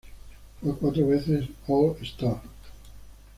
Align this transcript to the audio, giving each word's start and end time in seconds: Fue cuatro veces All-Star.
Fue 0.59 0.73
cuatro 0.75 1.05
veces 1.09 1.45
All-Star. 1.67 2.41